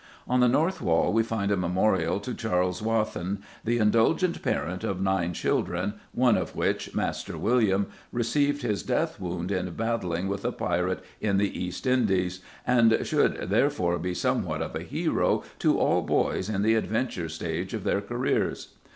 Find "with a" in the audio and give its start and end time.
10.27-10.51